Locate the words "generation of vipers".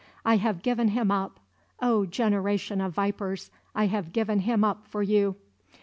2.07-3.51